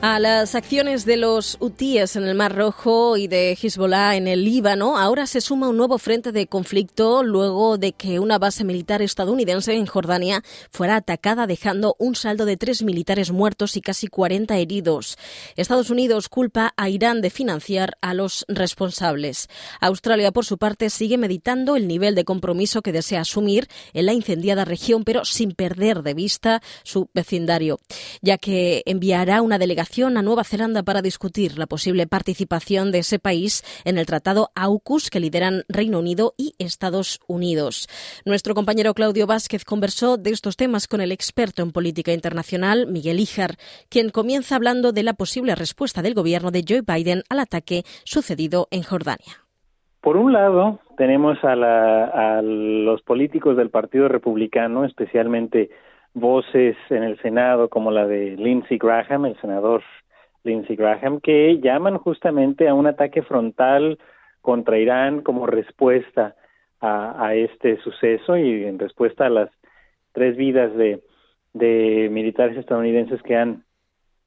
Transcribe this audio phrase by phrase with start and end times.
[0.00, 4.44] A las acciones de los hutíes en el Mar Rojo y de Hezbollah en el
[4.44, 9.02] Líbano, ahora se suma un nuevo frente de conflicto luego de que una base militar
[9.02, 14.56] estadounidense en Jordania fuera atacada, dejando un saldo de tres militares muertos y casi 40
[14.58, 15.18] heridos.
[15.56, 19.48] Estados Unidos culpa a Irán de financiar a los responsables.
[19.80, 24.12] Australia, por su parte, sigue meditando el nivel de compromiso que desea asumir en la
[24.12, 27.80] incendiada región, pero sin perder de vista su vecindario,
[28.22, 33.18] ya que enviará una delegación a Nueva Zelanda para discutir la posible participación de ese
[33.18, 37.88] país en el Tratado AUKUS que lideran Reino Unido y Estados Unidos.
[38.26, 43.18] Nuestro compañero Claudio Vázquez conversó de estos temas con el experto en política internacional, Miguel
[43.18, 43.56] Ijar,
[43.88, 48.68] quien comienza hablando de la posible respuesta del gobierno de Joe Biden al ataque sucedido
[48.70, 49.42] en Jordania.
[50.02, 55.70] Por un lado, tenemos a, a los políticos del Partido Republicano, especialmente
[56.20, 59.82] voces en el Senado como la de Lindsey Graham, el senador
[60.44, 63.98] Lindsey Graham, que llaman justamente a un ataque frontal
[64.40, 66.34] contra Irán como respuesta
[66.80, 69.50] a, este suceso y en respuesta a las
[70.12, 71.02] tres vidas de,
[71.52, 73.64] de militares estadounidenses que han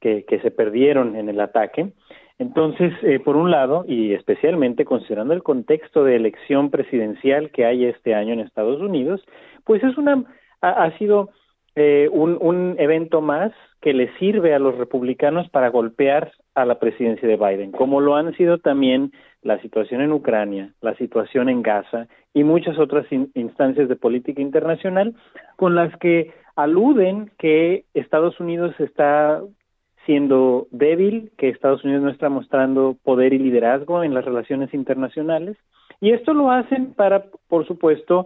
[0.02, 1.94] que, se perdieron en el ataque.
[2.40, 7.86] Entonces, eh, por un lado, y especialmente considerando el contexto de elección presidencial que hay
[7.86, 9.24] este año en Estados Unidos,
[9.64, 10.26] pues es una
[10.62, 11.30] ha, ha sido
[11.76, 17.28] eh, un, evento más que le sirve a los republicanos para golpear a la presidencia
[17.28, 22.08] de Biden, como lo han sido también la situación en Ucrania, la situación en Gaza
[22.34, 25.16] y muchas otras instancias de política internacional
[25.56, 29.42] con las que aluden que Estados Unidos está
[30.06, 35.58] siendo débil, que Estados Unidos no está mostrando poder y liderazgo en las relaciones internacionales.
[36.00, 38.26] Y esto lo hacen para, por supuesto,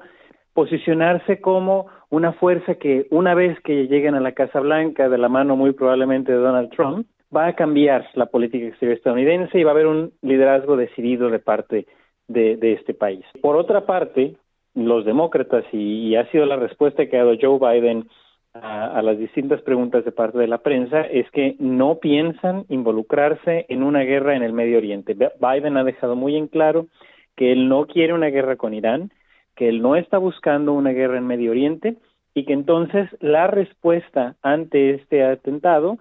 [0.56, 5.28] posicionarse como una fuerza que una vez que lleguen a la Casa Blanca de la
[5.28, 7.06] mano muy probablemente de Donald Trump,
[7.36, 11.40] va a cambiar la política exterior estadounidense y va a haber un liderazgo decidido de
[11.40, 11.86] parte
[12.30, 13.26] de, este país.
[13.42, 14.38] Por otra parte,
[14.74, 18.08] los demócratas, y, ha sido la respuesta que ha dado Joe Biden
[18.54, 23.84] a, las distintas preguntas de parte de la prensa, es que no piensan involucrarse en
[23.84, 25.14] una guerra en el Medio Oriente.
[25.14, 26.88] Biden ha dejado muy en claro
[27.36, 29.12] que él no quiere una guerra con Irán,
[29.56, 31.98] que él no está buscando una guerra en Medio Oriente
[32.34, 35.98] y que entonces la respuesta ante este atentado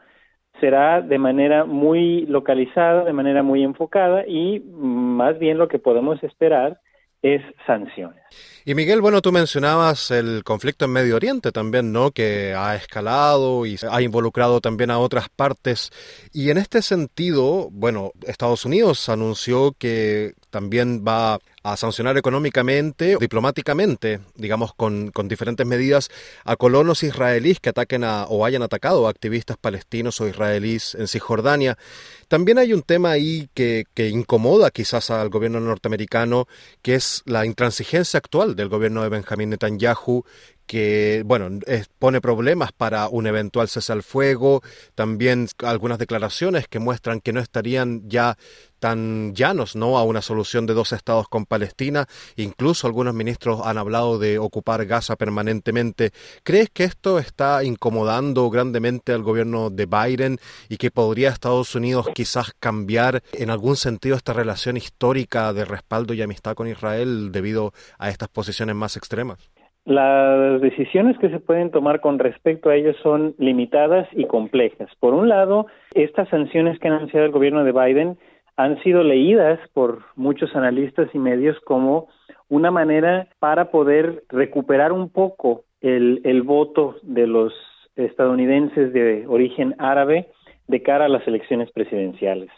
[0.61, 6.23] será de manera muy localizada, de manera muy enfocada y más bien lo que podemos
[6.23, 6.81] esperar
[7.25, 8.23] es sanciones.
[8.67, 12.11] Y Miguel, bueno, tú mencionabas el conflicto en Medio Oriente también, ¿no?
[12.11, 15.91] Que ha escalado y ha involucrado también a otras partes.
[16.35, 24.21] Y en este sentido, bueno, Estados Unidos anunció que también va a sancionar económicamente, diplomáticamente,
[24.35, 26.11] digamos, con, con, diferentes medidas
[26.45, 31.09] a colonos israelíes que ataquen a, o hayan atacado a activistas palestinos o israelíes en
[31.09, 31.79] Cisjordania.
[32.29, 36.49] También hay un tema ahí que, que incomoda quizás al gobierno norteamericano,
[36.83, 40.23] que es la intransigencia actual del gobierno de Benjamín Netanyahu
[40.67, 41.61] que, bueno,
[41.99, 44.63] pone problemas para un eventual cese al fuego,
[44.95, 48.39] también algunas declaraciones que muestran que no estarían ya
[48.79, 49.99] tan llanos ¿no?
[49.99, 52.07] a una solución de dos estados con Palestina.
[52.37, 56.11] Incluso algunos ministros han hablado de ocupar Gaza permanentemente.
[56.43, 60.39] ¿Crees que esto está incomodando grandemente al gobierno de Biden
[60.69, 66.13] y que podría Estados Unidos quizás cambiar en algún sentido esta relación histórica de respaldo
[66.13, 69.39] y amistad con Israel debido a estas posiciones más extremas?
[69.85, 74.89] Las decisiones que se pueden tomar con respecto a ellos son limitadas y complejas.
[74.99, 78.19] Por un lado, estas sanciones que ha anunciado el gobierno de Biden
[78.57, 82.09] han sido leídas por muchos analistas y medios como
[82.49, 87.53] una manera para poder recuperar un poco el, el voto de los
[87.97, 90.29] estadounidenses de origen árabe
[90.69, 92.51] de cara a las elecciones presidenciales.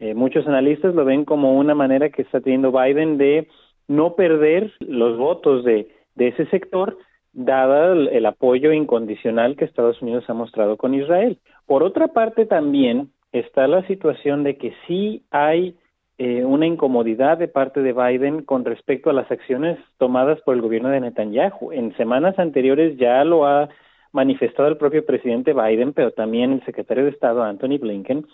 [0.00, 3.48] Eh, muchos analistas lo ven como una manera que está teniendo Biden de
[3.86, 6.96] no perder los votos de de ese sector,
[7.32, 11.38] dada el, apoyo incondicional que Estados Unidos ha mostrado con Israel.
[11.66, 15.76] Por otra parte, también está la situación de que sí hay
[16.18, 20.62] eh, una incomodidad de parte de Biden con respecto a las acciones tomadas por el
[20.62, 21.72] gobierno de Netanyahu.
[21.72, 23.68] En semanas anteriores ya lo ha
[24.12, 28.24] manifestado el propio presidente Biden, pero también el secretario de Estado Anthony Blinken,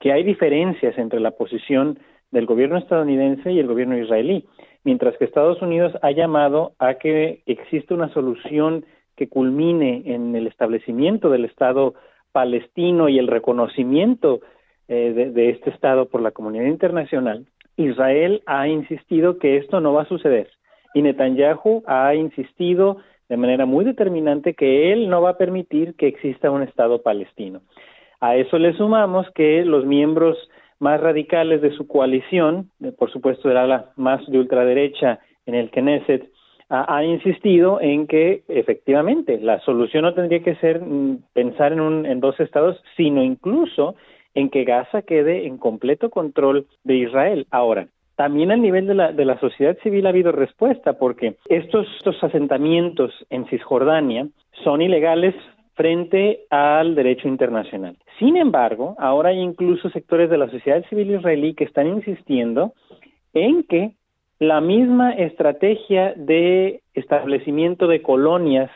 [0.00, 2.00] que hay diferencias entre la posición
[2.32, 4.48] del gobierno estadounidense y el gobierno israelí,
[4.82, 10.48] mientras que Estados Unidos ha llamado a que exista una solución que culmine en el
[10.48, 11.94] establecimiento del Estado
[12.32, 14.40] palestino y el reconocimiento
[14.88, 17.46] eh, de, este Estado por la comunidad internacional,
[17.76, 20.48] Israel ha insistido que esto no va a suceder
[20.94, 22.98] y Netanyahu ha insistido
[23.28, 27.60] de manera muy determinante que él no va a permitir que exista un Estado palestino.
[28.20, 30.36] A eso le sumamos que los miembros
[30.80, 36.28] más radicales de su coalición, por supuesto del ala más de ultraderecha en el Knesset,
[36.70, 42.06] ha, insistido en que efectivamente la solución no tendría que ser mm, pensar en, un,
[42.06, 43.96] en dos estados, sino incluso
[44.34, 47.46] en que Gaza quede en completo control de Israel.
[47.50, 51.88] Ahora, también a nivel de la, de la sociedad civil ha habido respuesta porque estos
[52.22, 54.28] asentamientos en Cisjordania
[54.62, 55.34] son ilegales
[55.74, 57.96] frente al derecho internacional.
[58.18, 62.74] Sin embargo, ahora hay incluso sectores de la sociedad civil israelí que están insistiendo
[63.32, 63.92] en que
[64.40, 68.70] la misma estrategia de establecimiento de colonias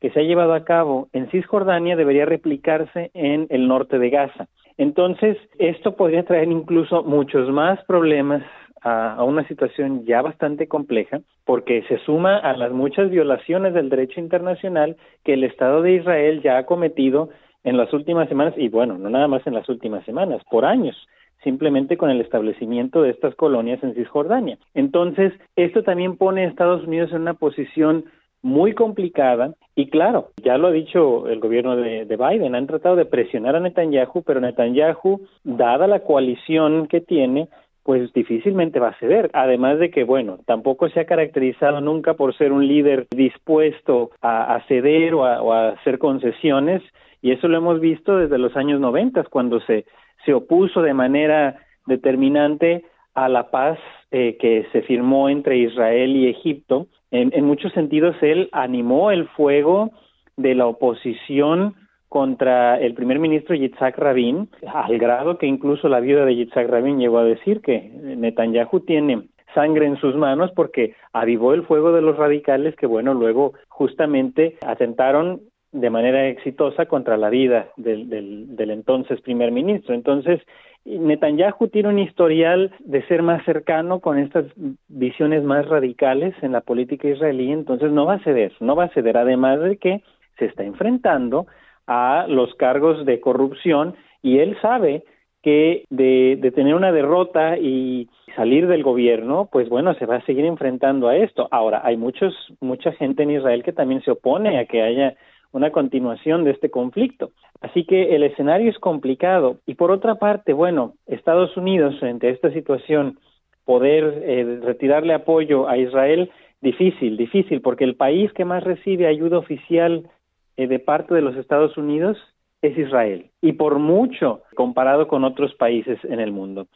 [0.00, 4.48] que se ha llevado a cabo en Cisjordania debería replicarse en el norte de Gaza.
[4.78, 8.42] Entonces, esto podría traer incluso muchos más problemas
[8.80, 14.18] a, una situación ya bastante compleja porque se suma a las muchas violaciones del derecho
[14.18, 17.28] internacional que el Estado de Israel ya ha cometido
[17.64, 20.96] en las últimas semanas y bueno, no nada más en las últimas semanas, por años
[21.42, 24.58] simplemente con el establecimiento de estas colonias en Cisjordania.
[24.74, 28.04] Entonces, esto también pone a Estados Unidos en una posición
[28.42, 32.96] muy complicada y claro, ya lo ha dicho el gobierno de, de, Biden, han tratado
[32.96, 37.48] de presionar a Netanyahu, pero Netanyahu, dada la coalición que tiene,
[37.84, 39.30] pues difícilmente va a ceder.
[39.32, 44.60] Además de que, bueno, tampoco se ha caracterizado nunca por ser un líder dispuesto a,
[44.68, 46.82] ceder o a, hacer concesiones,
[47.20, 49.84] y eso lo hemos visto desde los años noventas, cuando se,
[50.24, 52.84] se opuso de manera determinante
[53.14, 53.78] a la paz
[54.10, 56.86] eh, que se firmó entre Israel y Egipto.
[57.10, 59.90] En, en muchos sentidos, él animó el fuego
[60.36, 61.74] de la oposición
[62.08, 66.98] contra el primer ministro Yitzhak Rabin, al grado que incluso la viuda de Yitzhak Rabin
[66.98, 72.02] llegó a decir que Netanyahu tiene sangre en sus manos porque avivó el fuego de
[72.02, 75.40] los radicales que, bueno, luego justamente atentaron
[75.72, 79.94] de manera exitosa contra la vida del, del, entonces primer ministro.
[79.94, 80.40] Entonces,
[80.84, 84.44] Netanyahu tiene un historial de ser más cercano con estas
[84.88, 88.90] visiones más radicales en la política israelí, entonces no va a ceder, no va a
[88.90, 90.02] ceder, además de que
[90.38, 91.46] se está enfrentando
[91.86, 95.04] a los cargos de corrupción y él sabe
[95.42, 100.24] que de, de, tener una derrota y salir del gobierno, pues bueno, se va a
[100.24, 101.48] seguir enfrentando a esto.
[101.50, 105.16] Ahora, hay muchos, mucha gente en Israel que también se opone a que haya
[105.52, 107.30] una continuación de este conflicto.
[107.60, 109.58] Así que el escenario es complicado.
[109.66, 113.18] Y por otra parte, bueno, Estados Unidos, frente a esta situación,
[113.64, 119.38] poder eh, retirarle apoyo a Israel, difícil, difícil, porque el país que más recibe ayuda
[119.38, 120.08] oficial
[120.56, 122.18] eh, de parte de los Estados Unidos
[122.62, 126.68] es Israel y por mucho comparado con otros países en el mundo.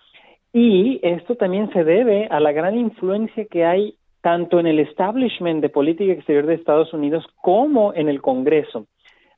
[0.52, 3.94] Y esto también se debe a la gran influencia que hay
[4.26, 8.81] tanto en el establishment de política exterior de Estados Unidos como en el Congreso.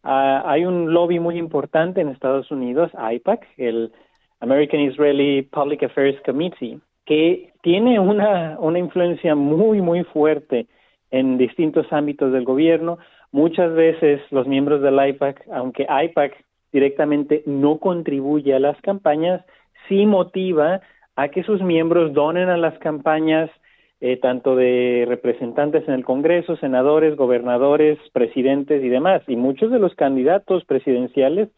[0.02, 3.92] Uh, hay un lobby muy importante en Estados Unidos, AIPAC, el
[4.40, 10.68] American Israeli Public Affairs Committee, que tiene una, una influencia muy, muy fuerte
[11.10, 12.96] en distintos ámbitos del gobierno,
[13.30, 16.32] Muchas veces los miembros del IPAC, aunque IPAC
[16.72, 19.44] directamente no contribuye a las campañas,
[19.86, 20.80] sí motiva
[21.14, 23.50] a que sus miembros donen a las campañas
[24.00, 29.22] eh, tanto de representantes en el Congreso, senadores, gobernadores, presidentes y demás.
[29.26, 31.48] Y muchos de los candidatos presidenciales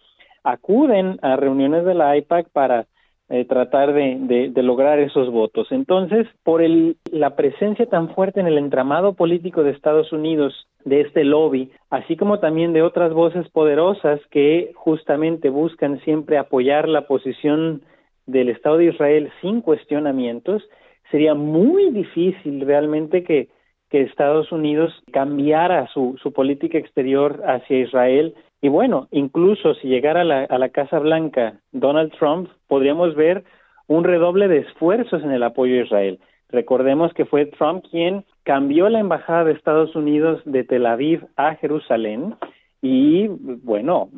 [0.42, 2.86] acuden a reuniones de la IPAC para
[3.32, 5.68] eh, tratar de, de, lograr esos votos.
[5.70, 11.02] Entonces, por el, la presencia tan fuerte en el entramado político de Estados Unidos de
[11.02, 17.06] este lobby, así como también de otras voces poderosas que justamente buscan siempre apoyar la
[17.06, 17.82] posición
[18.26, 20.64] del Estado de Israel sin cuestionamientos,
[21.10, 23.48] sería muy difícil realmente que,
[23.92, 30.24] Estados Unidos cambiara su, su política exterior hacia Israel y bueno, incluso si llegara a
[30.24, 33.42] la, a la Casa Blanca Donald Trump, podríamos ver
[33.88, 36.20] un redoble de esfuerzos en el apoyo a Israel.
[36.50, 41.56] Recordemos que fue Trump quien cambió la embajada de Estados Unidos de Tel Aviv a
[41.56, 42.36] Jerusalén
[42.80, 44.10] y bueno,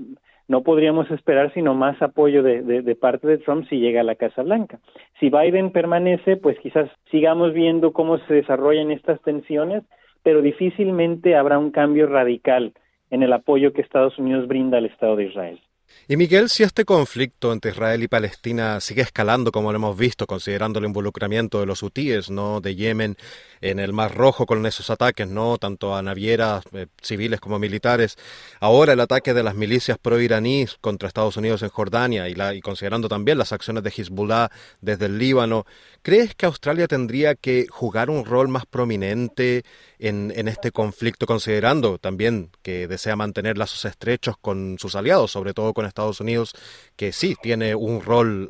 [0.52, 4.16] no podríamos esperar sino más apoyo de, de, parte de Trump si llega a la
[4.16, 4.80] Casa Blanca.
[5.18, 9.82] Si Biden permanece, pues quizás sigamos viendo cómo se desarrollan estas tensiones,
[10.22, 12.74] pero difícilmente habrá un cambio radical
[13.08, 15.58] en el apoyo que Estados Unidos brinda al Estado de Israel.
[16.08, 20.26] Y Miguel, si este conflicto entre Israel y Palestina sigue escalando, como lo hemos visto,
[20.26, 22.60] considerando el involucramiento de los hutíes, ¿no?
[22.60, 23.16] de Yemen
[23.60, 28.18] en el Mar Rojo con esos ataques, no tanto a navieras eh, civiles como militares,
[28.58, 32.60] ahora el ataque de las milicias pro-iraníes contra Estados Unidos en Jordania y, la, y
[32.60, 35.66] considerando también las acciones de Hezbollah desde el Líbano,
[36.02, 39.64] ¿crees que Australia tendría que jugar un rol más prominente
[40.00, 45.54] en, en este conflicto, considerando también que desea mantener lazos estrechos con sus aliados, sobre
[45.54, 46.54] todo con Estados Unidos,
[46.96, 48.48] que sí tiene un rol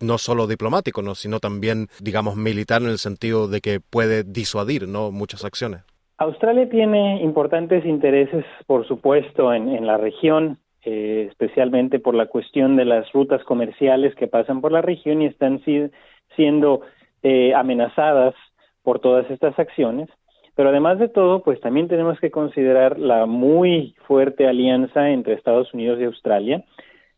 [0.00, 1.14] no solo diplomático, ¿no?
[1.14, 5.10] sino también, digamos, militar en el sentido de que puede disuadir ¿no?
[5.10, 5.82] muchas acciones.
[6.18, 12.84] Australia tiene importantes intereses, por supuesto, en, la región, eh, especialmente por la cuestión de
[12.84, 15.90] las rutas comerciales que pasan por la región y están si,
[16.36, 16.82] siendo
[17.22, 18.34] eh, amenazadas
[18.82, 20.08] por todas estas acciones.
[20.54, 25.72] Pero además de todo, pues también tenemos que considerar la muy fuerte alianza entre Estados
[25.72, 26.64] Unidos y Australia,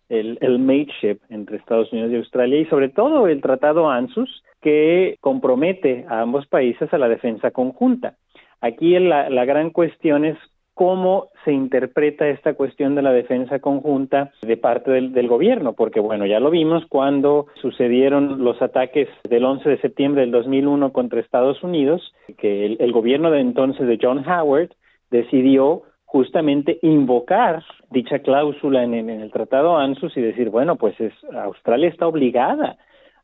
[0.09, 6.05] el, mateship entre Estados Unidos y Australia y sobre todo el Tratado ANSUS que compromete
[6.09, 8.14] a ambos países a la defensa conjunta.
[8.61, 10.38] Aquí la gran cuestión es
[10.75, 16.26] cómo se interpreta esta cuestión de la defensa conjunta de parte del, gobierno, porque bueno,
[16.26, 21.62] ya lo vimos cuando sucedieron los ataques del 11 de septiembre del 2001 contra Estados
[21.62, 24.71] Unidos, que el, el gobierno de entonces de John Howard
[25.11, 31.12] decidió justamente invocar dicha cláusula en, en, el Tratado ANSUS y decir, bueno, pues es,
[31.33, 32.76] Australia está obligada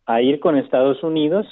[0.07, 1.47] a ir con Estados Unidos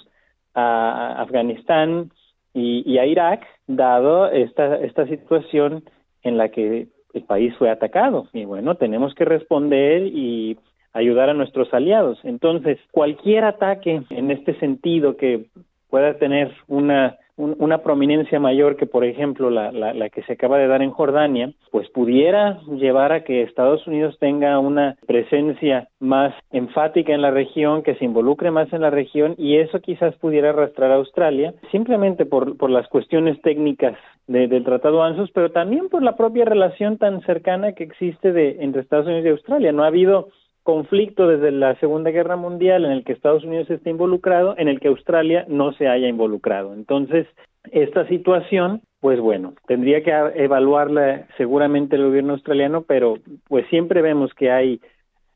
[0.54, 2.10] a Afganistán
[2.58, 5.84] y, y a Irak, dado esta, esta situación
[6.22, 8.28] en la que el país fue atacado.
[8.32, 10.58] Y bueno, tenemos que responder y
[10.92, 12.18] ayudar a nuestros aliados.
[12.24, 15.46] Entonces, cualquier ataque en este sentido que
[15.90, 20.58] pueda tener una una prominencia mayor que, por ejemplo, la, la, la, que se acaba
[20.58, 26.34] de dar en Jordania, pues pudiera llevar a que Estados Unidos tenga una presencia más
[26.50, 30.50] enfática en la región, que se involucre más en la región y eso quizás pudiera
[30.50, 35.88] arrastrar a Australia, simplemente por, por las cuestiones técnicas de, del Tratado ANSUS, pero también
[35.88, 39.72] por la propia relación tan cercana que existe de, entre Estados Unidos y Australia.
[39.72, 40.28] No ha habido
[40.68, 44.80] conflicto desde la Segunda Guerra Mundial en el que Estados Unidos está involucrado, en el
[44.80, 46.74] que Australia no se haya involucrado.
[46.74, 47.26] Entonces,
[47.72, 53.14] esta situación, pues bueno, tendría que evaluarla seguramente el gobierno australiano, pero
[53.48, 54.78] pues siempre vemos que hay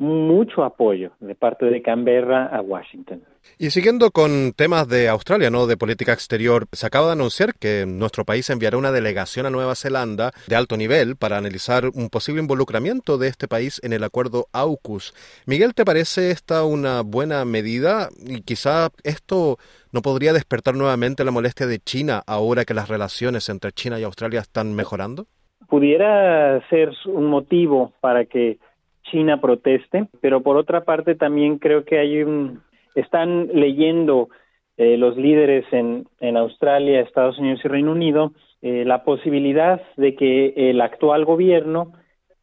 [0.02, 3.22] mucho apoyo de parte de Canberra a Washington.
[3.56, 5.66] Y siguiendo con temas de Australia, ¿no?
[5.66, 9.76] De política exterior, se acaba de anunciar que nuestro país enviará una delegación a Nueva
[9.76, 14.46] Zelanda de alto nivel para analizar un posible involucramiento de este país en el acuerdo
[14.52, 15.14] AUKUS.
[15.46, 18.08] Miguel, ¿te parece esta una buena medida?
[18.26, 19.58] Y quizá esto
[19.92, 24.02] no podría despertar nuevamente la molestia de China ahora que las relaciones entre China y
[24.02, 25.26] Australia están mejorando?
[25.68, 28.58] Pudiera ser un motivo para que
[29.04, 32.60] China proteste, pero por otra parte también creo que hay un
[32.94, 34.28] están leyendo
[34.76, 38.32] eh, los líderes en, en Australia, Estados Unidos y Reino Unido
[38.62, 41.92] eh, la posibilidad de que el actual gobierno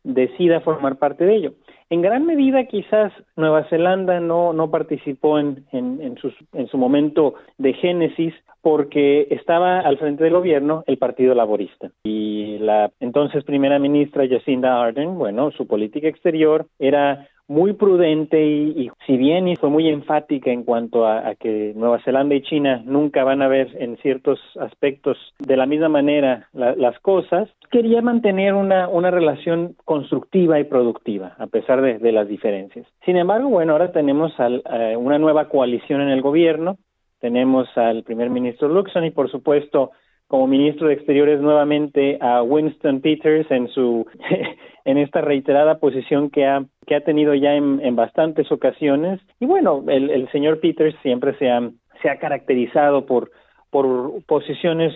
[0.04, 1.54] decida formar parte de ello.
[1.92, 6.78] En gran medida, quizás Nueva Zelanda no, no participó en, en, en, sus, en su
[6.78, 11.90] momento de génesis porque estaba al frente del gobierno el Partido Laborista.
[12.04, 18.84] Y la entonces primera ministra Jacinda Ardern, bueno, su política exterior era muy prudente y,
[18.84, 23.24] y, si bien fue muy enfática en cuanto a, que Nueva Zelanda y China nunca
[23.24, 28.54] van a ver en ciertos aspectos de la misma manera la, las cosas, quería mantener
[28.54, 32.86] una, una relación constructiva y productiva a pesar de, de las diferencias.
[33.04, 36.78] Sin embargo, bueno, ahora tenemos al, uh, una nueva coalición en el gobierno,
[37.20, 39.92] tenemos al primer ministro Luxon y por supuesto
[40.30, 44.06] como ministro de Exteriores nuevamente a Winston Peters en su
[44.86, 49.20] en esta reiterada posición que ha que ha tenido ya en, en bastantes ocasiones.
[49.40, 51.68] Y bueno el, el señor Peters siempre se ha
[52.04, 53.32] se ha caracterizado por
[53.72, 54.94] por posiciones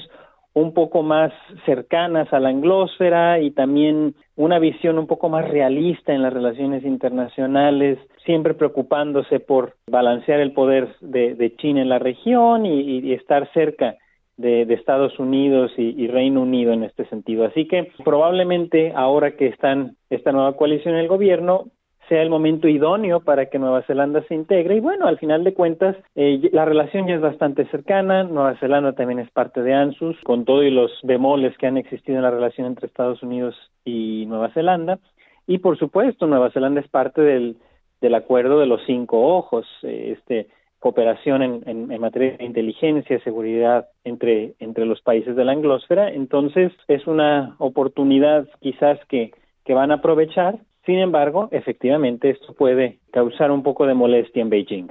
[0.54, 1.34] un poco más
[1.66, 6.86] cercanas a la anglósfera y también una visión un poco más realista en las relaciones
[6.86, 13.96] internacionales, siempre preocupándose por balancear el poder de, China en la región y estar cerca
[14.38, 17.46] de, Estados Unidos y, Reino Unido en este sentido.
[17.46, 21.66] Así que probablemente ahora que están esta nueva coalición en el gobierno
[22.10, 24.76] sea el momento idóneo para que Nueva Zelanda se integre.
[24.76, 28.94] Y bueno, al final de cuentas eh, la relación ya es bastante cercana, Nueva Zelanda
[28.94, 32.32] también es parte de ANSUS, con todo y los bemoles que han existido en la
[32.32, 35.00] relación entre Estados Unidos y Nueva Zelanda.
[35.48, 37.58] Y por supuesto Nueva Zelanda es parte del,
[38.02, 40.48] del acuerdo de los cinco ojos, eh, este
[40.84, 46.10] cooperación en, en, materia de inteligencia y seguridad entre, entre los países de la anglósfera.
[46.12, 49.32] Entonces, es una oportunidad quizás que,
[49.64, 54.50] que van a aprovechar Sin embargo, efectivamente, esto puede causar un poco de molestia en
[54.50, 54.90] Beijing.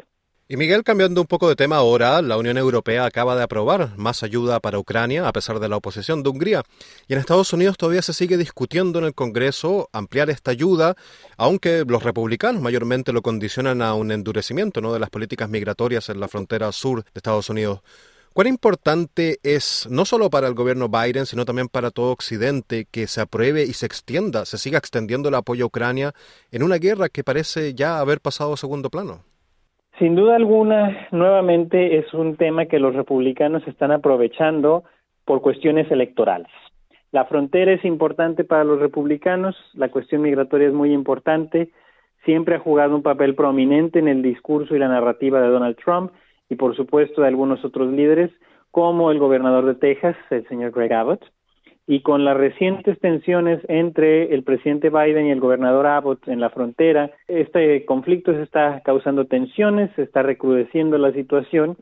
[0.52, 4.22] Y Miguel, cambiando un poco de tema ahora, la Unión Europea acaba de aprobar más
[4.22, 6.62] ayuda para Ucrania a pesar de la oposición de Hungría.
[7.08, 10.94] Y en Estados Unidos todavía se sigue discutiendo en el Congreso ampliar esta ayuda,
[11.38, 14.92] aunque los republicanos mayormente lo condicionan a un endurecimiento ¿no?
[14.92, 17.80] de las políticas migratorias en la frontera sur de Estados Unidos.
[18.34, 23.06] ¿Cuán importante es, no solo para el gobierno Biden, sino también para todo Occidente, que
[23.06, 26.12] se apruebe y se extienda, se siga extendiendo el apoyo a Ucrania
[26.50, 29.31] en una guerra que parece ya haber pasado a segundo plano?
[30.02, 34.82] Sin duda alguna, nuevamente es un tema que los republicanos están aprovechando
[35.24, 36.48] por cuestiones electorales.
[37.12, 41.70] La frontera es importante para los republicanos, la cuestión migratoria es muy importante,
[42.24, 46.10] siempre ha jugado un papel prominente en el discurso y la narrativa de Donald Trump
[46.48, 48.32] y por supuesto de algunos otros líderes,
[48.72, 51.22] como el gobernador de Texas, el señor Greg Abbott,
[51.86, 56.50] y con las recientes tensiones entre el presidente Biden y el gobernador Abbott en la
[56.50, 61.76] frontera, este conflicto se está causando tensiones, se está recrudeciendo la situación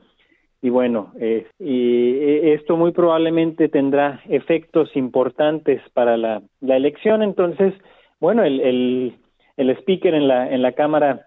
[0.63, 7.23] y bueno, eh, y eh, esto muy probablemente tendrá efectos importantes para la, la elección.
[7.23, 7.73] Entonces,
[8.21, 9.15] bueno, el, el,
[9.57, 11.27] el speaker en la, en la Cámara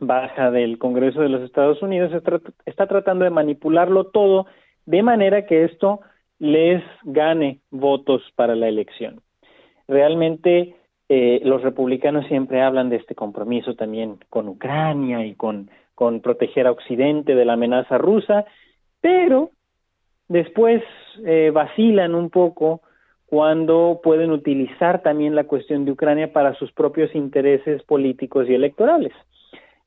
[0.00, 2.12] baja del Congreso de los Estados Unidos
[2.66, 4.46] está, tratando de manipularlo todo
[4.86, 6.00] de manera que esto
[6.38, 9.20] les gane votos para la elección.
[9.86, 10.76] Realmente
[11.08, 16.66] eh, los republicanos siempre hablan de este compromiso también con Ucrania y con, con proteger
[16.66, 18.44] a Occidente de la amenaza rusa,
[19.00, 19.50] pero
[20.28, 20.82] después
[21.24, 22.82] eh, vacilan un poco
[23.26, 29.12] cuando pueden utilizar también la cuestión de Ucrania para sus propios intereses políticos y electorales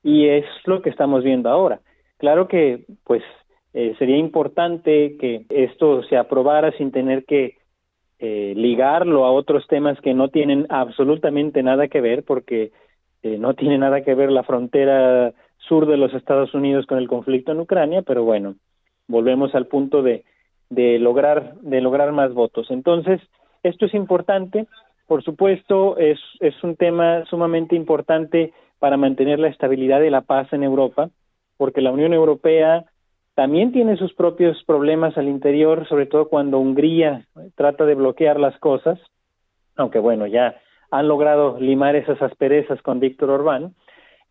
[0.03, 1.81] y es lo que estamos viendo ahora.
[2.17, 3.23] Claro que, pues,
[3.73, 7.57] eh, sería importante que esto se aprobara sin tener que
[8.19, 12.71] eh, ligarlo a otros temas que no tienen absolutamente nada que ver, porque
[13.23, 17.07] eh, no tiene nada que ver la frontera sur de los Estados Unidos con el
[17.07, 18.55] conflicto en Ucrania, pero bueno,
[19.07, 20.23] volvemos al punto de,
[20.69, 22.69] de lograr de lograr más votos.
[22.71, 23.21] Entonces,
[23.63, 24.67] esto es importante,
[25.07, 30.51] por supuesto, es, es un tema sumamente importante para mantener la estabilidad y la paz
[30.53, 31.09] en Europa,
[31.57, 32.85] porque la Unión Europea
[33.35, 38.57] también tiene sus propios problemas al interior, sobre todo cuando Hungría trata de bloquear las
[38.59, 38.99] cosas,
[39.75, 40.55] aunque bueno, ya
[40.91, 43.73] han logrado limar esas asperezas con Víctor Orbán.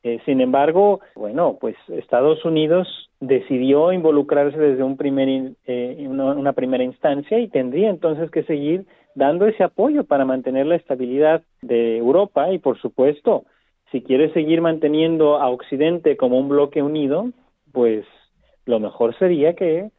[0.02, 6.84] Eh, sin embargo, bueno, pues Estados Unidos decidió involucrarse desde un primer, eh, una primera
[6.84, 12.52] instancia y tendría entonces que seguir dando ese apoyo para mantener la estabilidad de Europa
[12.52, 13.44] y, por supuesto,
[13.90, 17.30] si quiere seguir manteniendo a Occidente como un bloque unido,
[17.72, 18.06] pues
[18.70, 19.90] lo mejor sería que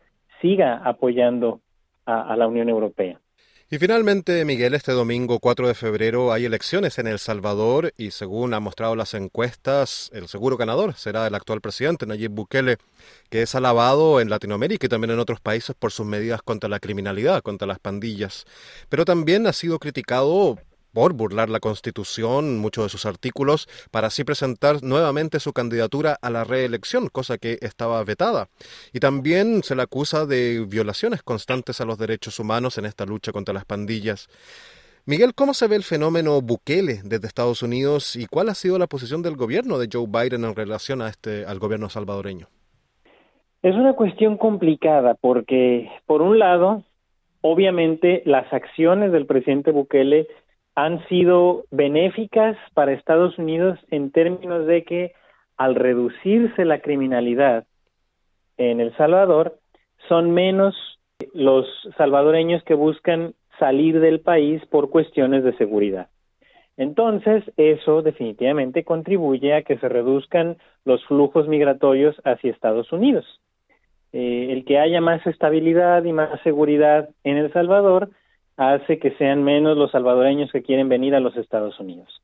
[0.41, 1.61] siga apoyando
[2.05, 3.21] a, la Unión Europea.
[3.69, 8.53] Y finalmente, Miguel, este domingo 4 de febrero hay elecciones en El Salvador y según
[8.53, 12.77] han mostrado las encuestas, el seguro ganador será el actual presidente Nayib Bukele,
[13.29, 16.81] que es alabado en Latinoamérica y también en otros países por sus medidas contra la
[16.81, 18.45] criminalidad, contra las pandillas.
[18.89, 20.57] Pero también ha sido criticado
[20.93, 26.29] por burlar la Constitución, muchos de sus artículos, para así presentar nuevamente su candidatura a
[26.29, 28.47] la reelección, cosa que estaba vetada.
[28.93, 33.31] Y también se le acusa de violaciones constantes a los derechos humanos en esta lucha
[33.31, 34.29] contra las pandillas.
[35.07, 38.85] Miguel, ¿cómo se ve el fenómeno Bukele desde Estados Unidos y cuál ha sido la
[38.85, 42.47] posición del gobierno de Joe Biden en relación a este al gobierno salvadoreño?
[43.63, 46.83] Es una cuestión complicada porque por un lado,
[47.41, 50.27] obviamente las acciones del presidente Bukele
[50.75, 55.13] han sido benéficas para Estados Unidos en términos de que
[55.57, 57.65] al reducirse la criminalidad
[58.57, 59.59] en El Salvador,
[60.07, 60.75] son menos
[61.33, 66.09] los salvadoreños que buscan salir del país por cuestiones de seguridad.
[66.77, 73.25] Entonces, eso definitivamente contribuye a que se reduzcan los flujos migratorios hacia Estados Unidos.
[74.13, 78.09] Eh, el que haya más estabilidad y más seguridad en El Salvador
[78.61, 82.21] hace que sean menos los salvadoreños que quieren venir a los Estados Unidos.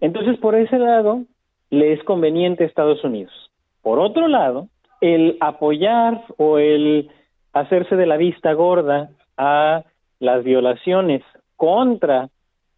[0.00, 1.24] Entonces, por ese lado,
[1.70, 3.32] le es conveniente a Estados Unidos.
[3.82, 4.68] Por otro lado,
[5.00, 7.10] el apoyar o el
[7.52, 9.82] hacerse de la vista gorda a
[10.20, 11.22] las violaciones
[11.56, 12.28] contra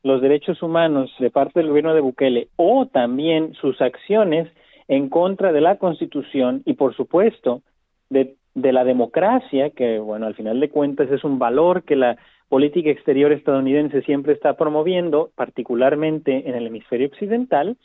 [0.02, 4.48] los derechos humanos de parte del gobierno de Bukele o también sus acciones
[4.88, 7.60] en contra de la Constitución y, por supuesto,
[8.08, 12.16] de, de la democracia, que, bueno, al final de cuentas es un valor que la
[12.52, 17.78] política exterior estadounidense siempre está promoviendo, particularmente en el hemisferio occidental,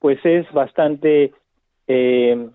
[0.00, 1.32] pues es bastante
[1.86, 2.50] eh,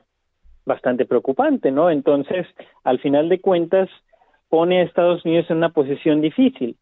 [0.68, 1.90] bastante preocupante, ¿no?
[1.90, 2.46] Entonces,
[2.84, 3.90] al final de cuentas,
[4.50, 6.76] pone a Estados Unidos en una posición difícil.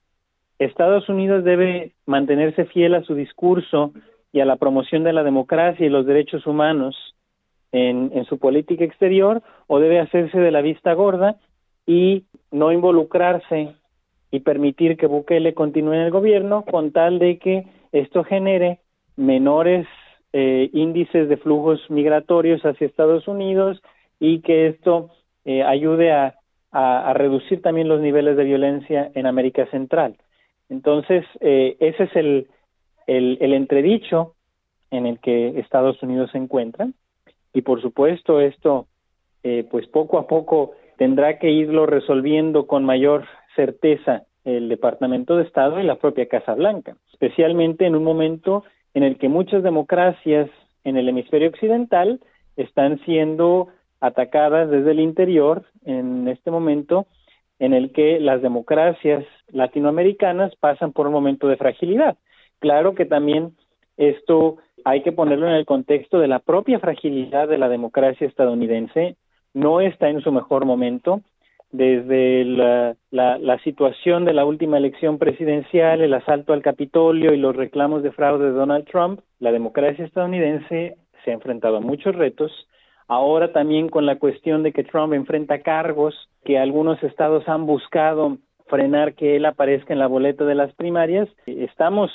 [0.59, 3.93] Estados Unidos debe mantenerse fiel a su discurso
[4.33, 7.15] y a la promoción de la democracia y los derechos humanos
[7.71, 11.37] en, en su política exterior o debe hacerse de la vista gorda
[11.87, 13.73] y no involucrarse
[14.35, 18.79] y permitir que Bukele continúe en el gobierno con tal de que esto genere
[19.15, 19.87] menores
[20.33, 23.81] eh, índices de flujos migratorios hacia Estados Unidos
[24.19, 25.11] y que esto
[25.45, 26.35] eh, ayude a,
[27.13, 30.17] reducir también los niveles de violencia en América Central.
[30.67, 32.47] Entonces, eh, ese es el,
[33.07, 34.35] el, el entredicho
[34.91, 36.89] en el que Estados Unidos se encuentra
[37.53, 38.87] y por supuesto esto
[39.69, 45.79] pues poco a poco tendrá que irlo resolviendo con mayor certeza el Departamento de Estado
[45.79, 48.63] y la propia Casa Blanca, especialmente en un momento
[48.93, 50.49] en el que muchas democracias
[50.83, 52.19] en el hemisferio occidental
[52.55, 57.07] están siendo atacadas desde el interior en este momento
[57.59, 62.17] en el que las democracias latinoamericanas pasan por un momento de fragilidad.
[62.59, 63.55] Claro que también
[63.97, 69.17] esto hay que ponerlo en el contexto de la propia fragilidad de la democracia estadounidense
[69.53, 71.21] no está en su mejor momento.
[71.75, 72.95] Desde la,
[73.65, 78.45] situación de la última elección presidencial, el asalto al Capitolio y los reclamos de fraude
[78.45, 82.51] de Donald Trump, la democracia estadounidense se ha enfrentado a muchos retos.
[83.09, 88.37] Ahora también con la cuestión de que Trump enfrenta cargos que algunos estados han buscado
[88.67, 92.09] frenar que él aparezca en la boleta de las primarias, estamos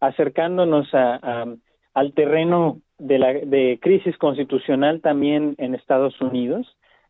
[0.00, 1.46] acercándonos a,
[1.94, 6.66] al terreno de, la, de crisis constitucional también en Estados Unidos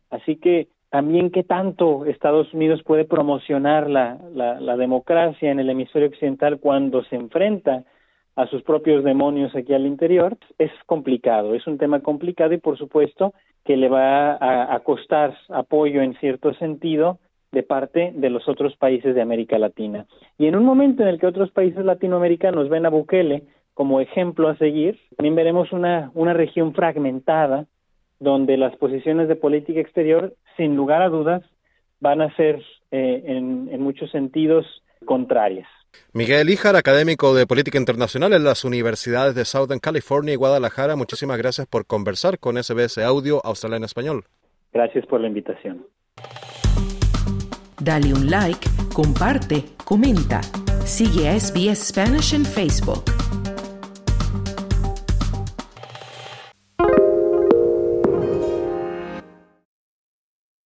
[0.09, 6.07] Así que también qué tanto Estados Unidos puede promocionar la, la, democracia en el hemisferio
[6.07, 7.83] occidental cuando se enfrenta
[8.37, 12.77] a sus propios demonios aquí al interior, es complicado, es un tema complicado y por
[12.77, 13.33] supuesto
[13.65, 17.19] que le va a, costar apoyo en cierto sentido
[17.51, 20.05] de parte de los otros países de América Latina.
[20.37, 24.47] Y en un momento en el que otros países latinoamericanos ven a Bukele como ejemplo
[24.47, 27.65] a seguir, también veremos una región fragmentada
[28.19, 31.43] donde las posiciones de política exterior, sin lugar a dudas,
[31.99, 34.65] van a ser eh, en, en, muchos sentidos
[35.05, 35.67] contrarias.
[36.13, 41.37] Miguel Ijar, académico de política internacional en las universidades de Southern California y Guadalajara, muchísimas
[41.37, 44.23] gracias por conversar con SBS Audio Australia en Español.
[44.73, 45.85] Gracias por la invitación.
[47.81, 50.41] Dale un like, comparte, comenta.
[50.85, 53.24] Sigue a SBS Spanish en Facebook.